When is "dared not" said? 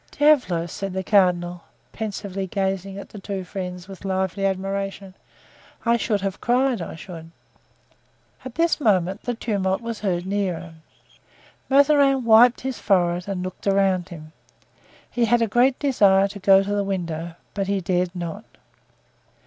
17.79-18.45